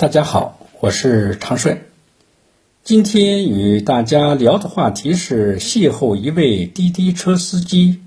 [0.00, 1.82] 大家好，我是长顺。
[2.82, 8.00] 今天与大家聊的话题是邂逅一位滴滴车司机，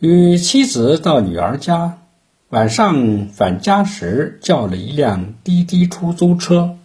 [0.00, 2.00] 与妻子到女儿家，
[2.48, 6.76] 晚上返家时叫了一辆滴滴出租车。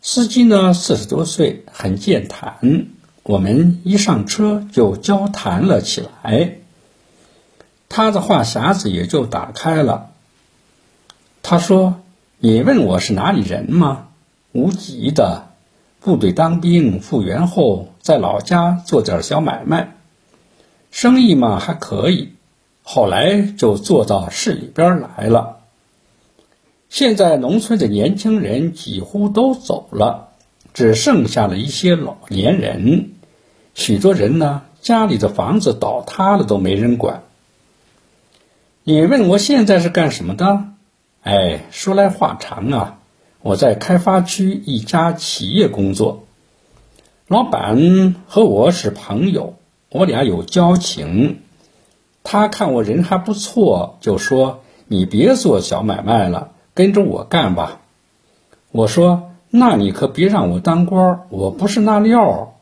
[0.00, 2.86] 司机呢四十多岁，很健谈。
[3.22, 6.56] 我们一上车就交谈了起来，
[7.90, 10.12] 他的话匣子也就打开了。
[11.42, 12.00] 他说。
[12.48, 14.06] 你问我是哪里人吗？
[14.52, 15.48] 无极的，
[15.98, 19.96] 部队当兵，复员后在老家做点小买卖，
[20.92, 22.34] 生意嘛还可以。
[22.84, 25.56] 后来就做到市里边来了。
[26.88, 30.28] 现在农村的年轻人几乎都走了，
[30.72, 33.10] 只剩下了一些老年人。
[33.74, 37.24] 许多人呢，家里的房子倒塌了都没人管。
[38.84, 40.75] 你问我现在是干什么的？
[41.26, 42.98] 哎，说来话长啊！
[43.42, 46.22] 我在开发区一家企业工作，
[47.26, 49.54] 老板和我是朋友，
[49.90, 51.40] 我俩有交情。
[52.22, 57.80] 他看我人还不错，就说：“你别做小买卖了，跟着我干吧。”
[58.70, 62.54] 我说：“那你可别让我当官，我不是那料，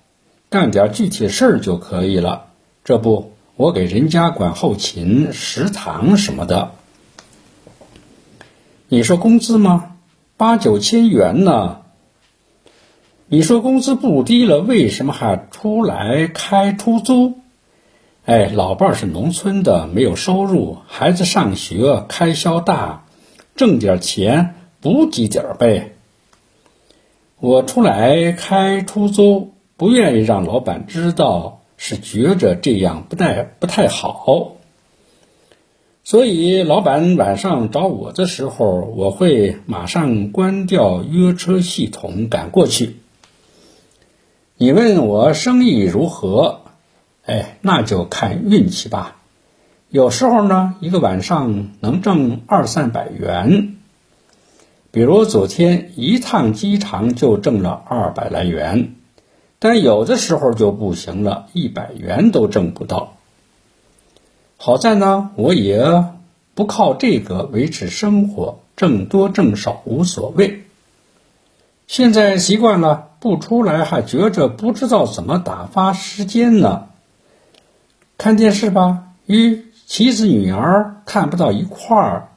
[0.49, 2.47] 干点具体事儿就可以了。
[2.83, 6.71] 这不，我给人家管后勤、食堂什么的。”
[8.95, 9.97] 你说工资吗？
[10.37, 11.79] 八九千元呢？
[13.27, 17.41] 你说工资不低了，为什么还出来开出租？
[18.25, 23.07] 哎，老伴儿是农村的，没有收入，孩子上学开销大，
[23.57, 25.97] 挣点钱补给点儿呗。
[27.41, 34.53] 我出来开出租，不愿意让老板知道，是觉着这样不太不太好。
[36.07, 42.97] 所以，老板晚上找我的时候，我会马上关掉约车系统赶过去。
[44.59, 46.61] 你问我生意如何？
[47.25, 49.17] 哎，那就看运气吧。
[49.89, 53.77] 有时候呢，一个晚上能挣二三百元。
[54.91, 58.95] 比如昨天一趟机场就挣了二百来元，
[59.59, 63.17] 但有的时候就不行了，一百元都挣不到。
[64.57, 66.05] 好在呢，我也
[66.55, 70.63] 不靠这个维持生活，挣多挣少无所谓。
[71.87, 76.87] 现在习惯了，不出来还觉着不知道怎么打发时间呢。
[78.17, 82.29] 看电视吧，与妻子女儿看不到一块儿。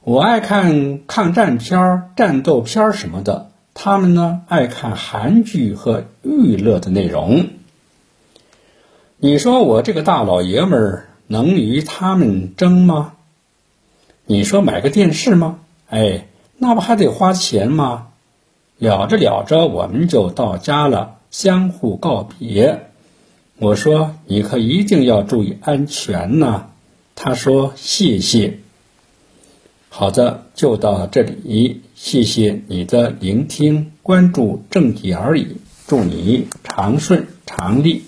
[0.00, 7.48] 我爱看抗战片、战斗片什么的，他们呢爱看韩剧和娱乐的内容。
[9.18, 11.08] 你说我这个大老爷们儿。
[11.26, 13.14] 能与他们争吗？
[14.26, 15.58] 你说买个电视吗？
[15.88, 16.26] 哎，
[16.58, 18.08] 那不还得花钱吗？
[18.78, 22.90] 聊着聊着，我们就到家了，相互告别。
[23.56, 26.68] 我说：“你可一定要注意安全呐。”
[27.14, 28.58] 他说：“谢谢。”
[29.88, 35.58] 好的，就到这里，谢谢你的聆听、关注，正解而已。
[35.86, 38.02] 祝你长顺长利。